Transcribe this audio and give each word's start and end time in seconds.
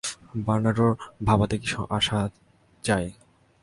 বার্নার্ডোর 0.45 0.91
ভাবাতে 1.27 1.55
কী 1.57 1.69
আসে 1.89 2.19
যায়? 2.83 3.09